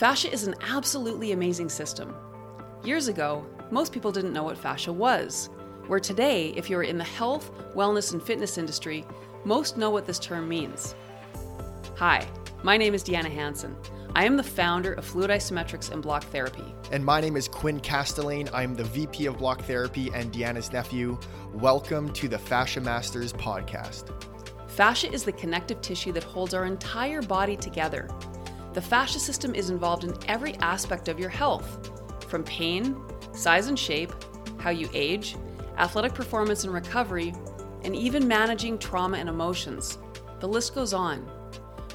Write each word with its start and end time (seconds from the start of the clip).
Fascia 0.00 0.32
is 0.32 0.46
an 0.46 0.54
absolutely 0.62 1.32
amazing 1.32 1.68
system. 1.68 2.14
Years 2.82 3.08
ago, 3.08 3.44
most 3.70 3.92
people 3.92 4.10
didn't 4.10 4.32
know 4.32 4.44
what 4.44 4.56
fascia 4.56 4.90
was, 4.90 5.50
where 5.88 6.00
today, 6.00 6.54
if 6.56 6.70
you're 6.70 6.84
in 6.84 6.96
the 6.96 7.04
health, 7.04 7.50
wellness, 7.74 8.14
and 8.14 8.22
fitness 8.22 8.56
industry, 8.56 9.04
most 9.44 9.76
know 9.76 9.90
what 9.90 10.06
this 10.06 10.18
term 10.18 10.48
means. 10.48 10.94
Hi, 11.96 12.26
my 12.62 12.78
name 12.78 12.94
is 12.94 13.04
Deanna 13.04 13.30
Hansen. 13.30 13.76
I 14.14 14.24
am 14.24 14.38
the 14.38 14.42
founder 14.42 14.94
of 14.94 15.04
Fluid 15.04 15.28
Isometrics 15.28 15.90
and 15.90 16.00
Block 16.00 16.24
Therapy. 16.24 16.64
And 16.90 17.04
my 17.04 17.20
name 17.20 17.36
is 17.36 17.46
Quinn 17.46 17.78
Castelane. 17.78 18.48
I'm 18.54 18.74
the 18.74 18.84
VP 18.84 19.26
of 19.26 19.36
Block 19.36 19.60
Therapy 19.64 20.10
and 20.14 20.32
Deanna's 20.32 20.72
nephew. 20.72 21.18
Welcome 21.52 22.10
to 22.14 22.26
the 22.26 22.38
Fascia 22.38 22.80
Masters 22.80 23.34
podcast. 23.34 24.14
Fascia 24.66 25.12
is 25.12 25.24
the 25.24 25.32
connective 25.32 25.82
tissue 25.82 26.12
that 26.12 26.24
holds 26.24 26.54
our 26.54 26.64
entire 26.64 27.20
body 27.20 27.54
together. 27.54 28.08
The 28.72 28.80
fascia 28.80 29.18
system 29.18 29.54
is 29.54 29.68
involved 29.68 30.04
in 30.04 30.14
every 30.28 30.54
aspect 30.56 31.08
of 31.08 31.18
your 31.18 31.28
health, 31.28 31.90
from 32.28 32.44
pain, 32.44 32.96
size 33.32 33.66
and 33.66 33.76
shape, 33.76 34.12
how 34.58 34.70
you 34.70 34.88
age, 34.94 35.36
athletic 35.76 36.14
performance 36.14 36.62
and 36.62 36.72
recovery, 36.72 37.34
and 37.82 37.96
even 37.96 38.28
managing 38.28 38.78
trauma 38.78 39.18
and 39.18 39.28
emotions. 39.28 39.98
The 40.38 40.46
list 40.46 40.74
goes 40.74 40.94
on. 40.94 41.18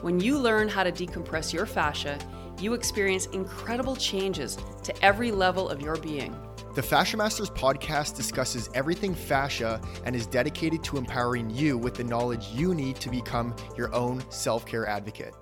When 0.01 0.19
you 0.19 0.37
learn 0.37 0.67
how 0.67 0.83
to 0.83 0.91
decompress 0.91 1.53
your 1.53 1.65
fascia, 1.65 2.19
you 2.59 2.73
experience 2.73 3.27
incredible 3.27 3.95
changes 3.95 4.57
to 4.83 5.05
every 5.05 5.31
level 5.31 5.69
of 5.69 5.81
your 5.81 5.95
being. 5.95 6.35
The 6.73 6.83
Fascia 6.83 7.15
Masters 7.15 7.49
podcast 7.49 8.17
discusses 8.17 8.69
everything 8.73 9.15
fascia 9.15 9.79
and 10.03 10.13
is 10.13 10.27
dedicated 10.27 10.83
to 10.85 10.97
empowering 10.97 11.49
you 11.49 11.77
with 11.77 11.93
the 11.93 12.03
knowledge 12.03 12.47
you 12.47 12.75
need 12.75 12.97
to 12.97 13.09
become 13.09 13.55
your 13.77 13.93
own 13.95 14.21
self 14.29 14.65
care 14.65 14.85
advocate. 14.85 15.33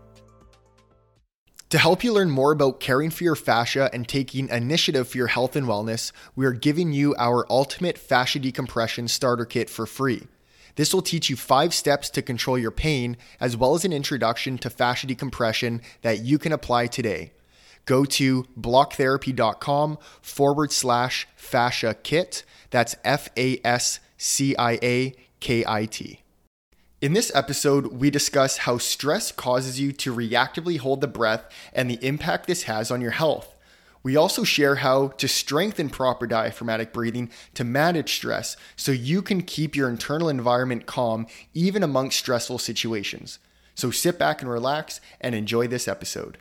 To 1.73 1.79
help 1.79 2.03
you 2.03 2.13
learn 2.13 2.29
more 2.29 2.51
about 2.51 2.79
caring 2.79 3.09
for 3.09 3.23
your 3.23 3.35
fascia 3.35 3.89
and 3.91 4.07
taking 4.07 4.47
initiative 4.49 5.07
for 5.07 5.17
your 5.17 5.25
health 5.25 5.55
and 5.55 5.65
wellness, 5.65 6.11
we 6.35 6.45
are 6.45 6.51
giving 6.51 6.93
you 6.93 7.15
our 7.17 7.51
ultimate 7.51 7.97
fascia 7.97 8.37
decompression 8.37 9.07
starter 9.07 9.43
kit 9.43 9.71
for 9.71 9.87
free. 9.87 10.27
This 10.75 10.93
will 10.93 11.01
teach 11.01 11.31
you 11.31 11.35
five 11.35 11.73
steps 11.73 12.11
to 12.11 12.21
control 12.21 12.59
your 12.59 12.69
pain, 12.69 13.17
as 13.39 13.57
well 13.57 13.73
as 13.73 13.85
an 13.85 13.91
introduction 13.91 14.59
to 14.59 14.69
fascia 14.69 15.07
decompression 15.07 15.81
that 16.03 16.19
you 16.19 16.37
can 16.37 16.51
apply 16.51 16.85
today. 16.85 17.31
Go 17.85 18.05
to 18.05 18.43
blocktherapy.com 18.55 19.97
forward 20.21 20.71
slash 20.71 21.27
fascia 21.35 21.95
kit. 22.03 22.43
That's 22.69 22.95
F 23.03 23.29
A 23.35 23.59
S 23.65 23.99
C 24.15 24.55
I 24.57 24.77
A 24.83 25.15
K 25.39 25.63
I 25.65 25.85
T. 25.87 26.22
In 27.03 27.11
this 27.11 27.33
episode, 27.35 27.87
we 27.87 28.09
discuss 28.09 28.59
how 28.59 28.77
stress 28.77 29.33
causes 29.33 29.77
you 29.77 29.91
to 29.91 30.15
reactively 30.15 30.79
hold 30.79 31.01
the 31.01 31.07
breath 31.07 31.43
and 31.73 31.89
the 31.89 31.99
impact 32.01 32.47
this 32.47 32.63
has 32.63 32.89
on 32.89 33.01
your 33.01 33.11
health. 33.11 33.57
We 34.03 34.15
also 34.15 34.45
share 34.45 34.75
how 34.75 35.09
to 35.09 35.27
strengthen 35.27 35.89
proper 35.89 36.25
diaphragmatic 36.25 36.93
breathing 36.93 37.29
to 37.55 37.65
manage 37.65 38.13
stress 38.13 38.55
so 38.77 38.93
you 38.93 39.21
can 39.21 39.41
keep 39.41 39.75
your 39.75 39.89
internal 39.89 40.29
environment 40.29 40.85
calm 40.85 41.27
even 41.53 41.83
amongst 41.83 42.19
stressful 42.19 42.59
situations. 42.59 43.39
So 43.75 43.91
sit 43.91 44.17
back 44.17 44.41
and 44.41 44.49
relax 44.49 45.01
and 45.19 45.35
enjoy 45.35 45.67
this 45.67 45.89
episode. 45.89 46.37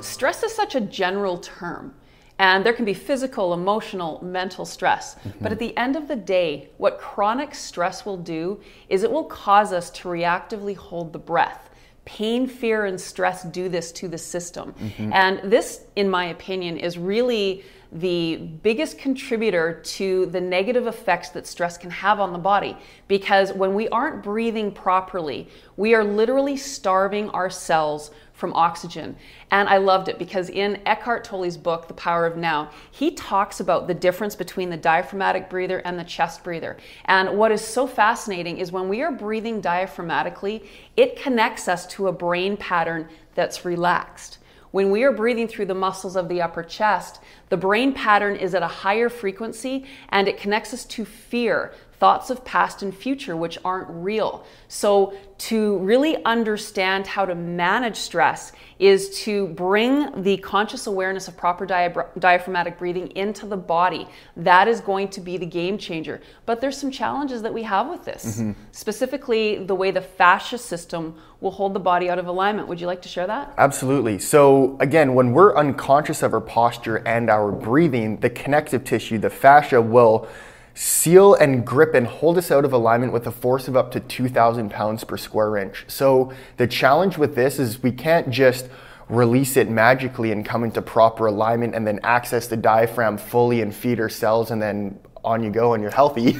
Stress 0.00 0.42
is 0.42 0.54
such 0.54 0.74
a 0.74 0.82
general 0.82 1.38
term. 1.38 1.94
And 2.40 2.64
there 2.64 2.72
can 2.72 2.86
be 2.86 2.94
physical, 2.94 3.52
emotional, 3.52 4.18
mental 4.24 4.64
stress. 4.64 5.14
Mm-hmm. 5.16 5.42
But 5.42 5.52
at 5.52 5.58
the 5.58 5.76
end 5.76 5.94
of 5.94 6.08
the 6.08 6.16
day, 6.16 6.70
what 6.78 6.98
chronic 6.98 7.54
stress 7.54 8.06
will 8.06 8.16
do 8.16 8.58
is 8.88 9.02
it 9.02 9.12
will 9.12 9.24
cause 9.24 9.74
us 9.74 9.90
to 9.90 10.08
reactively 10.08 10.74
hold 10.74 11.12
the 11.12 11.18
breath. 11.18 11.68
Pain, 12.06 12.46
fear, 12.46 12.86
and 12.86 12.98
stress 12.98 13.42
do 13.42 13.68
this 13.68 13.92
to 13.92 14.08
the 14.08 14.16
system. 14.16 14.72
Mm-hmm. 14.72 15.12
And 15.12 15.52
this, 15.52 15.82
in 15.96 16.08
my 16.08 16.24
opinion, 16.24 16.78
is 16.78 16.96
really 16.96 17.62
the 17.92 18.36
biggest 18.62 18.96
contributor 18.96 19.82
to 19.82 20.24
the 20.26 20.40
negative 20.40 20.86
effects 20.86 21.28
that 21.30 21.46
stress 21.46 21.76
can 21.76 21.90
have 21.90 22.20
on 22.20 22.32
the 22.32 22.38
body. 22.38 22.74
Because 23.06 23.52
when 23.52 23.74
we 23.74 23.86
aren't 23.90 24.22
breathing 24.22 24.72
properly, 24.72 25.46
we 25.76 25.94
are 25.94 26.04
literally 26.04 26.56
starving 26.56 27.28
our 27.30 27.50
cells 27.50 28.12
from 28.40 28.54
oxygen. 28.54 29.14
And 29.50 29.68
I 29.68 29.76
loved 29.76 30.08
it 30.08 30.18
because 30.18 30.48
in 30.48 30.80
Eckhart 30.86 31.22
Tolle's 31.22 31.58
book, 31.58 31.86
The 31.86 31.94
Power 31.94 32.26
of 32.26 32.36
Now, 32.36 32.70
he 32.90 33.12
talks 33.12 33.60
about 33.60 33.86
the 33.86 33.94
difference 33.94 34.34
between 34.34 34.70
the 34.70 34.76
diaphragmatic 34.76 35.50
breather 35.50 35.78
and 35.78 35.98
the 35.98 36.04
chest 36.04 36.42
breather. 36.42 36.78
And 37.04 37.38
what 37.38 37.52
is 37.52 37.60
so 37.60 37.86
fascinating 37.86 38.58
is 38.58 38.72
when 38.72 38.88
we 38.88 39.02
are 39.02 39.12
breathing 39.12 39.60
diaphragmatically, 39.60 40.66
it 40.96 41.20
connects 41.20 41.68
us 41.68 41.86
to 41.88 42.08
a 42.08 42.12
brain 42.12 42.56
pattern 42.56 43.08
that's 43.34 43.64
relaxed. 43.64 44.38
When 44.70 44.90
we 44.90 45.02
are 45.02 45.12
breathing 45.12 45.48
through 45.48 45.66
the 45.66 45.74
muscles 45.74 46.16
of 46.16 46.28
the 46.28 46.40
upper 46.40 46.62
chest, 46.62 47.20
the 47.48 47.56
brain 47.56 47.92
pattern 47.92 48.36
is 48.36 48.54
at 48.54 48.62
a 48.62 48.68
higher 48.68 49.08
frequency 49.08 49.84
and 50.10 50.28
it 50.28 50.38
connects 50.38 50.72
us 50.72 50.84
to 50.86 51.04
fear, 51.04 51.72
thoughts 52.00 52.30
of 52.30 52.42
past 52.46 52.82
and 52.82 52.96
future 52.96 53.36
which 53.36 53.58
aren't 53.64 53.88
real. 53.90 54.44
So, 54.68 55.14
to 55.36 55.78
really 55.78 56.22
understand 56.24 57.06
how 57.06 57.24
to 57.24 57.34
manage 57.34 57.96
stress 57.96 58.52
is 58.78 59.18
to 59.20 59.46
bring 59.48 60.22
the 60.22 60.36
conscious 60.38 60.86
awareness 60.86 61.28
of 61.28 61.36
proper 61.36 61.64
diaphragmatic 61.64 62.78
breathing 62.78 63.08
into 63.16 63.46
the 63.46 63.56
body. 63.56 64.06
That 64.36 64.68
is 64.68 64.82
going 64.82 65.08
to 65.10 65.20
be 65.20 65.38
the 65.38 65.46
game 65.46 65.78
changer. 65.78 66.20
But 66.44 66.60
there's 66.60 66.76
some 66.76 66.90
challenges 66.90 67.40
that 67.40 67.54
we 67.54 67.62
have 67.62 67.88
with 67.88 68.04
this, 68.04 68.38
mm-hmm. 68.38 68.52
specifically 68.72 69.64
the 69.64 69.74
way 69.74 69.90
the 69.90 70.02
fascia 70.02 70.58
system 70.58 71.14
will 71.40 71.52
hold 71.52 71.74
the 71.74 71.80
body 71.80 72.10
out 72.10 72.18
of 72.18 72.26
alignment. 72.26 72.68
Would 72.68 72.80
you 72.80 72.86
like 72.86 73.00
to 73.02 73.08
share 73.08 73.26
that? 73.26 73.54
Absolutely. 73.56 74.18
So, 74.18 74.76
again, 74.78 75.14
when 75.14 75.32
we're 75.32 75.56
unconscious 75.56 76.22
of 76.22 76.34
our 76.34 76.40
posture 76.42 76.96
and 76.96 77.30
our 77.30 77.50
breathing, 77.50 78.18
the 78.20 78.30
connective 78.30 78.84
tissue, 78.84 79.16
the 79.16 79.30
fascia, 79.30 79.80
will 79.80 80.28
seal 80.80 81.34
and 81.34 81.66
grip 81.66 81.92
and 81.92 82.06
hold 82.06 82.38
us 82.38 82.50
out 82.50 82.64
of 82.64 82.72
alignment 82.72 83.12
with 83.12 83.26
a 83.26 83.30
force 83.30 83.68
of 83.68 83.76
up 83.76 83.90
to 83.90 84.00
2,000 84.00 84.70
pounds 84.70 85.04
per 85.04 85.18
square 85.18 85.58
inch. 85.58 85.84
So 85.88 86.32
the 86.56 86.66
challenge 86.66 87.18
with 87.18 87.34
this 87.34 87.58
is 87.58 87.82
we 87.82 87.92
can't 87.92 88.30
just 88.30 88.66
release 89.10 89.58
it 89.58 89.68
magically 89.68 90.32
and 90.32 90.42
come 90.42 90.64
into 90.64 90.80
proper 90.80 91.26
alignment 91.26 91.74
and 91.74 91.86
then 91.86 92.00
access 92.02 92.46
the 92.46 92.56
diaphragm 92.56 93.18
fully 93.18 93.60
and 93.60 93.74
feed 93.74 94.00
our 94.00 94.08
cells 94.08 94.50
and 94.50 94.62
then 94.62 94.98
on 95.22 95.42
you 95.42 95.50
go 95.50 95.74
and 95.74 95.82
you're 95.82 95.92
healthy. 95.92 96.38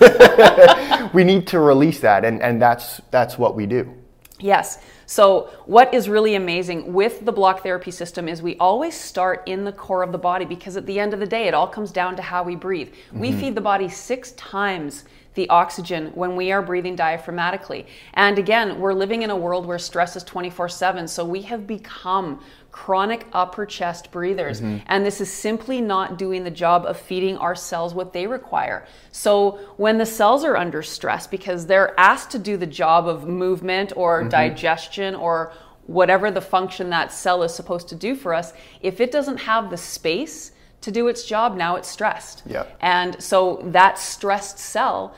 we 1.13 1.23
need 1.23 1.47
to 1.49 1.61
release 1.61 2.01
that 2.01 2.25
and, 2.25 2.41
and 2.41 2.63
that's 2.63 3.03
that's 3.11 3.37
what 3.37 3.55
we 3.55 3.67
do. 3.67 3.95
Yes. 4.41 4.79
So, 5.07 5.51
what 5.67 5.93
is 5.93 6.09
really 6.09 6.35
amazing 6.35 6.93
with 6.93 7.25
the 7.25 7.33
block 7.33 7.63
therapy 7.63 7.91
system 7.91 8.29
is 8.29 8.43
we 8.43 8.57
always 8.59 8.95
start 8.95 9.43
in 9.47 9.65
the 9.65 9.73
core 9.73 10.03
of 10.03 10.13
the 10.13 10.19
body 10.19 10.45
because 10.45 10.77
at 10.77 10.87
the 10.87 10.99
end 10.99 11.13
of 11.13 11.21
the 11.21 11.27
day, 11.27 11.49
it 11.49 11.55
all 11.55 11.67
comes 11.67 11.91
down 11.91 12.17
to 12.17 12.23
how 12.23 12.43
we 12.43 12.57
breathe. 12.57 12.89
Mm-hmm. 12.89 13.21
We 13.21 13.33
feed 13.33 13.55
the 13.55 13.61
body 13.61 13.89
six 13.89 14.33
times 14.33 15.05
the 15.35 15.49
oxygen 15.49 16.11
when 16.15 16.37
we 16.37 16.51
are 16.51 16.61
breathing 16.61 16.97
diaphragmatically. 16.97 17.87
And 18.15 18.39
again, 18.39 18.81
we're 18.81 18.95
living 18.95 19.23
in 19.23 19.31
a 19.31 19.37
world 19.37 19.65
where 19.65 19.79
stress 19.79 20.17
is 20.17 20.25
24 20.25 20.69
7. 20.69 21.09
So, 21.09 21.25
we 21.25 21.43
have 21.43 21.67
become 21.67 22.41
chronic 22.73 23.27
upper 23.33 23.67
chest 23.67 24.11
breathers. 24.11 24.61
Mm-hmm. 24.61 24.85
And 24.87 25.05
this 25.05 25.21
is 25.21 25.33
simply 25.33 25.81
not 25.81 26.19
doing 26.19 26.45
the 26.45 26.51
job 26.51 26.85
of 26.87 26.99
feeding 26.99 27.37
our 27.37 27.55
cells 27.55 27.95
what 27.95 28.13
they 28.13 28.27
require. 28.27 28.87
So 29.13 29.59
when 29.77 29.99
the 29.99 30.07
cells 30.07 30.45
are 30.45 30.57
under 30.57 30.83
stress 30.83 31.27
because 31.27 31.67
they're 31.67 31.99
asked 31.99 32.31
to 32.33 32.39
do 32.39 32.57
the 32.57 32.67
job 32.67 33.09
of 33.09 33.27
movement 33.27 33.93
or 33.97 34.21
mm-hmm. 34.21 34.29
digestion 34.29 35.15
or 35.15 35.53
whatever 35.87 36.31
the 36.31 36.41
function 36.41 36.91
that 36.91 37.13
cell 37.13 37.43
is 37.43 37.53
supposed 37.53 37.89
to 37.89 37.97
do 37.97 38.15
for 38.15 38.33
us, 38.33 38.53
if 38.81 39.01
it 39.01 39.11
doesn't 39.11 39.39
have 39.39 39.71
the 39.71 39.77
space 39.77 40.53
to 40.81 40.91
do 40.91 41.09
its 41.09 41.25
job, 41.25 41.57
now 41.57 41.77
it's 41.77 41.89
stressed. 41.89 42.43
Yep. 42.47 42.79
And 42.81 43.23
so 43.23 43.61
that 43.65 43.99
stressed 43.99 44.59
cell 44.59 45.15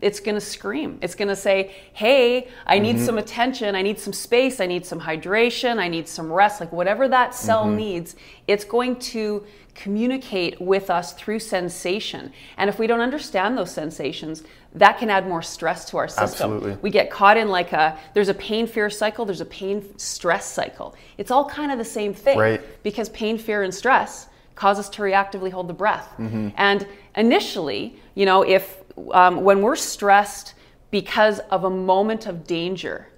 it's 0.00 0.20
going 0.20 0.34
to 0.34 0.40
scream. 0.40 0.98
It's 1.00 1.14
going 1.14 1.28
to 1.28 1.36
say, 1.36 1.74
"Hey, 1.92 2.48
I 2.66 2.78
need 2.78 2.96
mm-hmm. 2.96 3.06
some 3.06 3.18
attention. 3.18 3.74
I 3.74 3.82
need 3.82 3.98
some 3.98 4.12
space. 4.12 4.60
I 4.60 4.66
need 4.66 4.84
some 4.84 5.00
hydration. 5.00 5.78
I 5.78 5.88
need 5.88 6.06
some 6.08 6.32
rest." 6.32 6.60
Like 6.60 6.72
whatever 6.72 7.08
that 7.08 7.34
cell 7.34 7.64
mm-hmm. 7.64 7.76
needs, 7.76 8.16
it's 8.46 8.64
going 8.64 8.96
to 8.96 9.44
communicate 9.74 10.60
with 10.60 10.90
us 10.90 11.12
through 11.12 11.38
sensation. 11.38 12.32
And 12.56 12.68
if 12.68 12.78
we 12.78 12.86
don't 12.86 13.00
understand 13.00 13.56
those 13.56 13.70
sensations, 13.70 14.42
that 14.74 14.98
can 14.98 15.10
add 15.10 15.26
more 15.26 15.42
stress 15.42 15.84
to 15.86 15.96
our 15.96 16.08
system. 16.08 16.52
Absolutely. 16.52 16.78
We 16.82 16.90
get 16.90 17.10
caught 17.10 17.36
in 17.36 17.48
like 17.48 17.72
a 17.72 17.98
there's 18.14 18.28
a 18.28 18.34
pain 18.34 18.66
fear 18.66 18.90
cycle, 18.90 19.24
there's 19.24 19.40
a 19.40 19.46
pain 19.46 19.98
stress 19.98 20.46
cycle. 20.46 20.94
It's 21.18 21.30
all 21.30 21.48
kind 21.48 21.72
of 21.72 21.78
the 21.78 21.84
same 21.84 22.12
thing. 22.12 22.38
Right. 22.38 22.82
Because 22.82 23.08
pain, 23.10 23.38
fear 23.38 23.62
and 23.62 23.74
stress 23.74 24.28
cause 24.54 24.78
us 24.78 24.88
to 24.88 25.02
reactively 25.02 25.50
hold 25.50 25.68
the 25.68 25.74
breath. 25.74 26.08
Mm-hmm. 26.18 26.48
And 26.56 26.86
initially, 27.14 28.00
you 28.14 28.24
know, 28.26 28.42
if 28.42 28.82
um, 29.12 29.42
when 29.42 29.62
we're 29.62 29.76
stressed 29.76 30.54
because 30.90 31.38
of 31.50 31.64
a 31.64 31.70
moment 31.70 32.26
of 32.26 32.46
danger, 32.46 33.08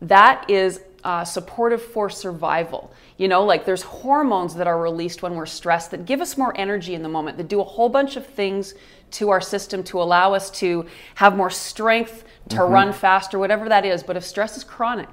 that 0.00 0.48
is 0.48 0.80
uh, 1.04 1.24
supportive 1.24 1.82
for 1.82 2.08
survival. 2.08 2.92
You 3.16 3.28
know, 3.28 3.44
like 3.44 3.64
there's 3.64 3.82
hormones 3.82 4.54
that 4.56 4.66
are 4.66 4.80
released 4.80 5.22
when 5.22 5.34
we're 5.34 5.46
stressed 5.46 5.90
that 5.92 6.06
give 6.06 6.20
us 6.20 6.36
more 6.36 6.58
energy 6.58 6.94
in 6.94 7.02
the 7.02 7.08
moment, 7.08 7.36
that 7.36 7.48
do 7.48 7.60
a 7.60 7.64
whole 7.64 7.88
bunch 7.88 8.16
of 8.16 8.26
things 8.26 8.74
to 9.12 9.30
our 9.30 9.40
system 9.40 9.84
to 9.84 10.02
allow 10.02 10.34
us 10.34 10.50
to 10.50 10.86
have 11.16 11.36
more 11.36 11.50
strength, 11.50 12.24
to 12.48 12.56
mm-hmm. 12.56 12.72
run 12.72 12.92
faster, 12.92 13.38
whatever 13.38 13.68
that 13.68 13.84
is. 13.84 14.02
But 14.02 14.16
if 14.16 14.24
stress 14.24 14.56
is 14.56 14.64
chronic, 14.64 15.08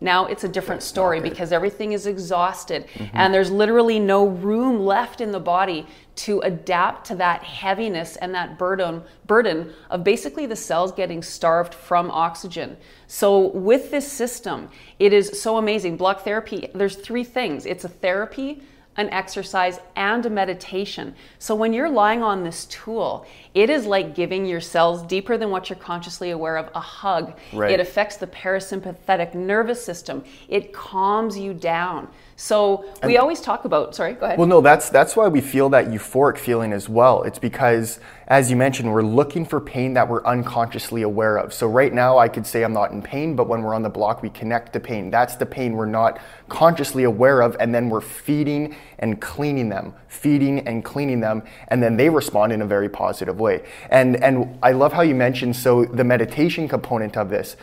now 0.00 0.26
it's 0.26 0.44
a 0.44 0.48
different 0.48 0.82
story 0.82 1.20
because 1.20 1.52
everything 1.52 1.92
is 1.92 2.06
exhausted 2.06 2.86
and 3.14 3.32
there's 3.32 3.50
literally 3.50 3.98
no 3.98 4.26
room 4.26 4.80
left 4.80 5.22
in 5.22 5.32
the 5.32 5.40
body 5.40 5.86
to 6.16 6.40
adapt 6.40 7.06
to 7.06 7.14
that 7.16 7.42
heaviness 7.42 8.16
and 8.16 8.34
that 8.34 8.58
burden 8.58 9.02
burden 9.26 9.72
of 9.90 10.04
basically 10.04 10.46
the 10.46 10.56
cells 10.56 10.92
getting 10.92 11.22
starved 11.22 11.74
from 11.74 12.10
oxygen. 12.10 12.76
So 13.06 13.48
with 13.48 13.90
this 13.90 14.10
system, 14.10 14.68
it 14.98 15.12
is 15.12 15.40
so 15.40 15.56
amazing. 15.56 15.96
Block 15.96 16.24
therapy, 16.24 16.68
there's 16.74 16.96
three 16.96 17.24
things. 17.24 17.64
It's 17.64 17.84
a 17.84 17.88
therapy, 17.88 18.62
an 18.96 19.10
exercise, 19.10 19.78
and 19.94 20.24
a 20.26 20.30
meditation. 20.30 21.14
So 21.38 21.54
when 21.54 21.72
you're 21.72 21.90
lying 21.90 22.22
on 22.22 22.44
this 22.44 22.64
tool, 22.66 23.26
it 23.54 23.70
is 23.70 23.86
like 23.86 24.14
giving 24.14 24.46
your 24.46 24.60
cells 24.60 25.02
deeper 25.02 25.36
than 25.36 25.50
what 25.50 25.68
you're 25.70 25.78
consciously 25.78 26.30
aware 26.30 26.56
of 26.56 26.70
a 26.74 26.80
hug. 26.80 27.34
Right. 27.52 27.72
It 27.72 27.80
affects 27.80 28.16
the 28.16 28.26
parasympathetic 28.26 29.34
nervous 29.34 29.84
system. 29.84 30.24
It 30.48 30.72
calms 30.72 31.38
you 31.38 31.54
down. 31.54 32.08
So 32.38 32.84
we 33.02 33.16
always 33.16 33.40
talk 33.40 33.64
about, 33.64 33.94
sorry, 33.94 34.12
go 34.12 34.26
ahead. 34.26 34.38
Well, 34.38 34.46
no, 34.46 34.60
that's 34.60 34.90
that's 34.90 35.16
why 35.16 35.26
we 35.26 35.40
feel 35.40 35.70
that 35.70 35.86
euphoric 35.86 36.36
feeling 36.36 36.74
as 36.74 36.86
well. 36.86 37.22
It's 37.22 37.38
because, 37.38 37.98
as 38.28 38.50
you 38.50 38.56
mentioned, 38.56 38.92
we're 38.92 39.00
looking 39.00 39.46
for 39.46 39.58
pain 39.58 39.94
that 39.94 40.06
we're 40.06 40.22
unconsciously 40.22 41.00
aware 41.00 41.38
of. 41.38 41.54
So 41.54 41.66
right 41.66 41.94
now, 41.94 42.18
I 42.18 42.28
could 42.28 42.46
say 42.46 42.62
I'm 42.62 42.74
not 42.74 42.90
in 42.90 43.00
pain, 43.00 43.36
but 43.36 43.48
when 43.48 43.62
we're 43.62 43.74
on 43.74 43.82
the 43.82 43.88
block, 43.88 44.20
we 44.20 44.28
connect 44.28 44.74
to 44.74 44.80
pain. 44.80 45.10
That's 45.10 45.36
the 45.36 45.46
pain 45.46 45.72
we're 45.72 45.86
not 45.86 46.20
consciously 46.50 47.04
aware 47.04 47.40
of, 47.40 47.56
and 47.58 47.74
then 47.74 47.88
we're 47.88 48.02
feeding 48.02 48.76
and 48.98 49.20
cleaning 49.20 49.68
them, 49.68 49.94
feeding 50.08 50.66
and 50.66 50.84
cleaning 50.84 51.20
them, 51.20 51.42
and 51.68 51.82
then 51.82 51.96
they 51.96 52.08
respond 52.08 52.52
in 52.52 52.62
a 52.62 52.66
very 52.66 52.88
positive 52.88 53.38
way. 53.38 53.64
And 53.90 54.22
and 54.22 54.58
I 54.62 54.72
love 54.72 54.92
how 54.92 55.02
you 55.02 55.14
mentioned 55.14 55.56
so 55.56 55.84
the 55.84 56.04
meditation 56.04 56.68
component 56.68 57.16
of 57.16 57.30
this. 57.30 57.56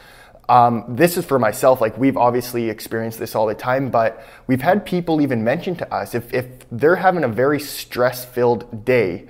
Um, 0.49 0.83
this 0.89 1.17
is 1.17 1.25
for 1.25 1.39
myself. 1.39 1.79
Like 1.81 1.97
we've 1.97 2.17
obviously 2.17 2.69
experienced 2.69 3.19
this 3.19 3.35
all 3.35 3.47
the 3.47 3.55
time, 3.55 3.89
but 3.89 4.25
we've 4.47 4.61
had 4.61 4.85
people 4.85 5.21
even 5.21 5.43
mention 5.43 5.75
to 5.77 5.93
us 5.93 6.13
if, 6.15 6.33
if 6.33 6.45
they're 6.71 6.97
having 6.97 7.23
a 7.23 7.29
very 7.29 7.59
stress-filled 7.59 8.83
day, 8.83 9.27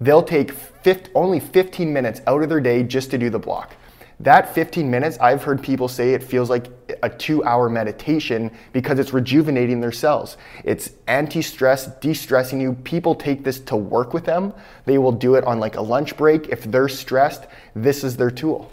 they'll 0.00 0.22
take 0.22 0.52
50, 0.52 1.10
only 1.14 1.40
15 1.40 1.92
minutes 1.92 2.20
out 2.26 2.42
of 2.42 2.48
their 2.48 2.60
day 2.60 2.84
just 2.84 3.10
to 3.10 3.18
do 3.18 3.28
the 3.28 3.38
block. 3.38 3.74
That 4.22 4.54
15 4.54 4.88
minutes, 4.88 5.18
I've 5.20 5.42
heard 5.42 5.60
people 5.60 5.88
say 5.88 6.14
it 6.14 6.22
feels 6.22 6.48
like 6.48 6.68
a 7.02 7.10
two 7.10 7.42
hour 7.42 7.68
meditation 7.68 8.52
because 8.72 9.00
it's 9.00 9.12
rejuvenating 9.12 9.80
their 9.80 9.90
cells. 9.90 10.36
It's 10.62 10.92
anti 11.08 11.42
stress, 11.42 11.88
de 11.98 12.14
stressing 12.14 12.60
you. 12.60 12.74
People 12.84 13.16
take 13.16 13.42
this 13.42 13.58
to 13.60 13.76
work 13.76 14.14
with 14.14 14.24
them. 14.24 14.54
They 14.84 14.98
will 14.98 15.10
do 15.10 15.34
it 15.34 15.42
on 15.42 15.58
like 15.58 15.74
a 15.76 15.82
lunch 15.82 16.16
break. 16.16 16.48
If 16.50 16.62
they're 16.62 16.88
stressed, 16.88 17.46
this 17.74 18.04
is 18.04 18.16
their 18.16 18.30
tool. 18.30 18.70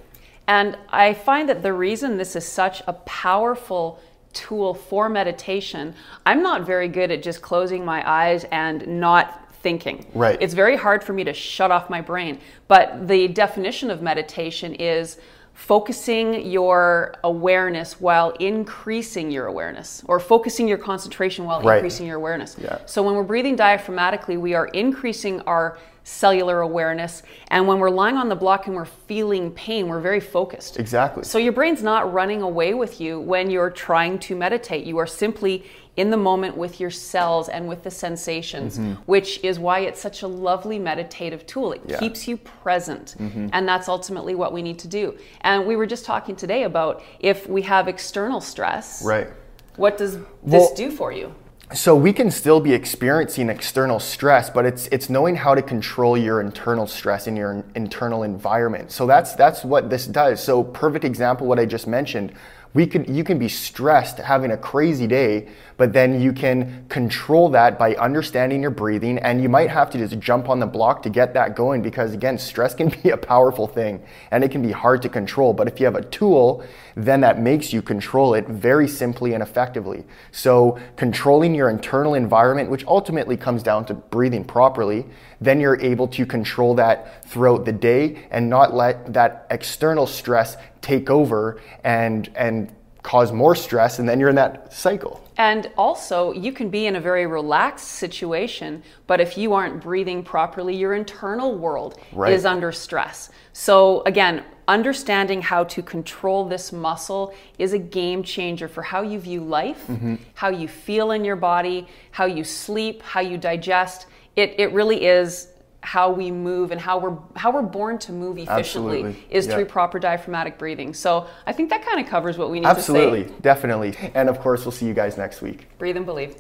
And 0.48 0.78
I 0.90 1.16
find 1.16 1.50
that 1.50 1.63
the 1.63 1.74
reason 1.74 2.18
this 2.18 2.36
is 2.36 2.45
such 2.45 2.84
a 2.86 2.94
powerful 2.94 4.00
tool 4.34 4.75
for 4.75 5.10
meditation, 5.10 5.95
I'm 6.28 6.44
not 6.44 6.63
very 6.63 6.88
good 6.88 7.10
at 7.10 7.24
just 7.24 7.42
closing 7.42 7.84
my 7.84 8.07
eyes 8.07 8.45
and 8.52 8.86
not 9.00 9.52
thinking. 9.62 10.06
Right. 10.13 10.38
It's 10.40 10.54
very 10.54 10.75
hard 10.75 11.04
for 11.04 11.13
me 11.13 11.24
to 11.24 11.34
shut 11.34 11.72
off 11.72 11.90
my 11.90 12.02
brain. 12.02 12.40
But 12.68 13.07
the 13.07 13.28
definition 13.28 13.90
of 13.90 14.02
meditation 14.02 14.75
is 14.75 15.18
focusing 15.60 16.50
your 16.50 17.14
awareness 17.26 18.00
while 18.00 18.30
increasing 18.40 19.30
your 19.30 19.46
awareness 19.46 20.02
or 20.08 20.18
focusing 20.18 20.70
your 20.70 20.78
concentration 20.78 21.44
while 21.44 21.62
Right. 21.62 21.76
increasing 21.76 22.08
your 22.08 22.16
awareness. 22.16 22.56
Yeah. 22.58 22.78
So 22.86 23.04
when 23.04 23.14
we're 23.14 23.24
breathing 23.24 23.58
diaphragmatically, 23.58 24.40
we 24.40 24.54
are 24.56 24.68
increasing 24.68 25.42
our 25.42 25.78
cellular 26.06 26.62
awareness. 26.62 27.24
And 27.50 27.68
when 27.68 27.80
we're 27.80 27.90
lying 27.90 28.16
on 28.16 28.30
the 28.30 28.38
block 28.38 28.68
and 28.68 28.76
we're 28.76 28.86
feeling 28.86 29.52
pain, 29.52 29.90
we're 29.90 30.00
very 30.00 30.22
focused. 30.22 30.80
Exactly. 30.80 31.24
So 31.26 31.38
your 31.38 31.52
brain's 31.54 31.84
not 31.84 32.12
running 32.12 32.42
away 32.42 32.74
with 32.74 33.02
you 33.02 33.20
when 33.20 33.50
you're 33.50 33.70
trying 33.70 34.18
to 34.20 34.38
meditate. 34.38 34.86
You 34.86 34.98
are 34.98 35.06
simply 35.06 35.66
in 36.00 36.10
the 36.10 36.18
moment 36.31 36.56
with 36.56 36.80
your 36.80 36.90
cells 36.90 37.50
and 37.50 37.68
with 37.68 37.84
the 37.84 37.92
sensations, 37.92 38.80
which 39.06 39.44
is 39.44 39.60
why 39.60 39.80
it's 39.80 40.00
such 40.00 40.22
a 40.22 40.28
lovely 40.28 40.80
meditative 40.80 41.46
tool. 41.46 41.74
It 41.74 41.80
Mm-hmm. 41.81 41.90
Yeah. 41.90 41.96
Mm-hmm. 41.98 42.06
keeps 42.06 42.28
you 42.28 42.38
present. 42.38 43.16
And 43.56 43.68
that's 43.68 43.88
ultimately 43.90 44.34
what 44.36 44.51
we 44.54 44.62
need 44.62 44.80
to 44.80 44.88
do. 44.88 45.06
And 45.42 45.66
we 45.68 45.75
were 45.75 45.86
just 45.96 46.06
talking 46.06 46.36
today 46.36 46.63
about 46.63 47.04
if 47.19 47.48
we 47.50 47.62
have 47.63 47.88
external 47.90 48.40
stress, 48.42 49.04
Right. 49.04 49.28
what 49.75 49.98
does 49.98 50.13
this 50.18 50.24
Well- 50.44 50.74
do 50.75 50.90
for 50.92 51.12
you? 51.12 51.34
So 51.72 51.96
we 51.96 52.13
can 52.13 52.31
still 52.31 52.60
be 52.60 52.74
experiencing 52.74 53.48
external 53.50 54.00
stress, 54.00 54.50
but 54.50 54.66
it's 54.66 54.88
it's 54.95 55.07
knowing 55.07 55.36
how 55.36 55.54
to 55.54 55.62
control 55.62 56.18
your 56.18 56.42
internal 56.42 56.88
stress 56.88 57.28
in 57.28 57.36
your 57.36 57.63
internal 57.75 58.24
environment. 58.24 58.92
So 58.92 59.06
that's 59.06 59.31
that's 59.36 59.63
what 59.63 59.84
this 59.92 60.07
does. 60.07 60.44
So 60.44 60.63
perfect 60.63 61.06
example 61.06 61.45
what 61.45 61.60
I 61.60 61.66
just 61.66 61.86
mentioned. 61.86 62.31
We 62.74 62.86
could 62.86 63.10
you 63.10 63.24
can 63.24 63.39
be 63.39 63.50
stressed 63.50 64.19
having 64.19 64.51
a 64.51 64.57
crazy 64.57 65.07
day, 65.07 65.48
but 65.77 65.92
then 65.92 66.21
you 66.21 66.33
can 66.33 66.86
control 66.88 67.50
that 67.50 67.80
by 67.80 67.95
understanding 67.95 68.62
your 68.62 68.71
breathing 68.71 69.18
and 69.19 69.42
you 69.42 69.50
might 69.50 69.71
have 69.71 69.89
to 69.92 69.98
just 69.98 70.19
jump 70.19 70.50
on 70.50 70.60
the 70.60 70.68
block 70.68 71.01
to 71.04 71.10
get 71.10 71.33
that 71.33 71.56
going 71.56 71.81
because 71.81 72.13
again, 72.13 72.38
stress 72.38 72.75
can 72.75 72.89
be 73.04 73.10
a 73.10 73.18
powerful 73.18 73.66
thing 73.66 74.04
and 74.30 74.44
it 74.44 74.51
can 74.51 74.62
be 74.62 74.71
hard 74.71 75.01
to 75.01 75.10
control, 75.10 75.51
but 75.54 75.68
if 75.68 75.80
you 75.80 75.86
have 75.86 75.95
a 75.95 76.04
tool 76.04 76.63
then 76.95 77.21
that 77.21 77.39
makes 77.39 77.71
you 77.71 77.81
control 77.81 78.33
it 78.33 78.48
very 78.48 78.88
simply 78.88 79.33
and 79.33 79.42
effectively. 79.42 80.04
So, 80.31 80.77
controlling 80.98 81.56
your 81.56 81.69
internal 81.69 82.13
environment, 82.13 82.69
which 82.69 82.86
ultimately 82.86 83.38
comes 83.38 83.63
down 83.63 83.86
to 83.86 83.94
breathing 83.94 84.44
properly, 84.44 85.06
then 85.42 85.60
you're 85.60 85.80
able 85.82 86.08
to 86.08 86.26
control 86.26 86.76
that 86.76 87.26
throughout 87.26 87.66
the 87.66 87.72
day 87.72 88.28
and 88.32 88.50
not 88.50 88.74
let 88.74 89.14
that 89.14 89.46
external 89.50 90.06
stress 90.08 90.58
take 90.82 91.10
over 91.10 91.62
and 91.84 92.30
and 92.36 92.72
cause 93.02 93.32
more 93.32 93.56
stress 93.56 93.98
and 94.00 94.10
then 94.10 94.20
you're 94.20 94.30
in 94.30 94.36
that 94.36 94.74
cycle. 94.74 95.24
And 95.38 95.72
also, 95.78 96.34
you 96.34 96.52
can 96.52 96.70
be 96.70 96.86
in 96.86 96.98
a 96.98 97.00
very 97.00 97.26
relaxed 97.26 97.88
situation, 97.88 98.84
but 99.08 99.22
if 99.22 99.38
you 99.38 99.54
aren't 99.54 99.82
breathing 99.82 100.22
properly, 100.22 100.76
your 100.76 100.94
internal 100.94 101.58
world 101.58 101.98
Right. 102.12 102.34
is 102.34 102.46
under 102.46 102.74
stress. 102.74 103.30
So, 103.54 104.04
again, 104.06 104.44
understanding 104.68 105.42
how 105.42 105.64
to 105.64 105.82
control 105.82 106.44
this 106.50 106.74
muscle 106.74 107.34
is 107.58 107.72
a 107.72 107.80
game 107.80 108.22
changer 108.22 108.68
for 108.68 108.84
how 108.84 109.02
you 109.02 109.18
view 109.18 109.42
life, 109.46 109.88
Mm-hmm. 109.88 110.16
how 110.36 110.50
you 110.50 110.68
feel 110.68 111.12
in 111.12 111.24
your 111.24 111.38
body, 111.38 111.88
how 112.12 112.26
you 112.26 112.44
sleep, 112.44 113.02
how 113.02 113.22
you 113.22 113.38
digest. 113.38 114.08
It, 114.36 114.56
it 114.58 114.72
really 114.74 115.06
is 115.06 115.48
how 115.81 116.12
we 116.12 116.30
move 116.30 116.72
and 116.72 116.80
how 116.81 116.98
we're 117.00 117.18
how 117.36 117.52
we're 117.52 117.62
born 117.62 117.98
to 117.98 118.12
move 118.12 118.38
efficiently 118.38 118.98
Absolutely. 118.98 119.26
is 119.30 119.48
Yeah. 119.48 119.56
through 119.56 119.66
proper 119.66 119.98
diaphragmatic 119.98 120.58
breathing. 120.58 120.94
So 120.94 121.28
I 121.48 121.54
think 121.54 121.70
that 121.70 121.86
kind 121.86 122.00
of 122.02 122.08
covers 122.08 122.38
what 122.38 122.50
we 122.52 122.60
need 122.60 122.66
Absolutely, 122.68 123.24
to 123.24 123.30
say. 123.30 123.36
Absolutely, 123.36 123.42
definitely. 123.42 124.12
And 124.14 124.28
of 124.30 124.40
course, 124.40 124.66
we'll 124.66 124.74
see 124.74 124.86
you 124.86 124.94
guys 124.94 125.18
next 125.18 125.42
week. 125.42 125.68
Breathe 125.78 125.95
and 125.98 126.06
believe. 126.06 126.36